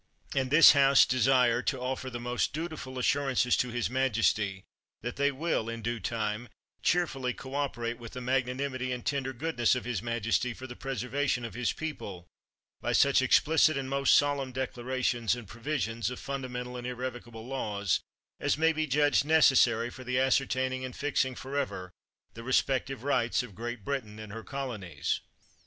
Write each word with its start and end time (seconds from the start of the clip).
And 0.33 0.49
thl3 0.49 0.71
House 0.73 1.05
desire 1.05 1.61
to 1.61 1.79
offer 1.79 2.09
the 2.09 2.19
most 2.19 2.53
dutiful 2.53 2.97
assurances 2.97 3.55
to 3.57 3.69
his 3.69 3.87
majesty, 3.87 4.63
that 5.03 5.15
they 5.15 5.31
will, 5.31 5.69
in 5.69 5.83
due 5.83 5.99
time, 5.99 6.49
cheerfully 6.81 7.33
cooperate 7.35 7.99
with 7.99 8.13
the 8.13 8.19
magnanimity 8.19 8.91
and 8.91 9.05
tender 9.05 9.31
goodness 9.31 9.75
of 9.75 9.85
his 9.85 10.01
majesty 10.01 10.55
for 10.55 10.65
the 10.65 10.75
preservation 10.75 11.45
of 11.45 11.53
his 11.53 11.71
people, 11.71 12.25
by 12.81 12.93
such 12.93 13.21
explicit 13.21 13.77
and 13.77 13.91
most 13.91 14.15
solemn 14.15 14.51
declarations, 14.51 15.35
and 15.35 15.47
provisions 15.47 16.09
of 16.09 16.19
fundamental 16.19 16.77
and 16.77 16.87
irrevocable 16.87 17.45
laws, 17.45 17.99
as 18.39 18.57
may 18.57 18.73
be 18.73 18.87
judged 18.87 19.23
necessary 19.23 19.91
for 19.91 20.03
the 20.03 20.17
ascertaining 20.17 20.83
and 20.83 20.95
fixing 20.95 21.35
for 21.35 21.55
ever 21.55 21.91
the 22.33 22.41
respective 22.41 23.03
rights 23.03 23.43
of 23.43 23.53
Great 23.53 23.85
Britain 23.85 24.17
and 24.17 24.33
her 24.33 24.43
colonies. 24.43 25.19